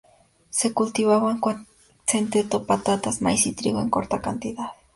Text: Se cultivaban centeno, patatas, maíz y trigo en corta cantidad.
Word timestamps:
Se 0.49 0.73
cultivaban 0.73 1.39
centeno, 2.07 2.63
patatas, 2.63 3.21
maíz 3.21 3.45
y 3.45 3.51
trigo 3.53 3.81
en 3.81 3.91
corta 3.91 4.19
cantidad. 4.19 4.71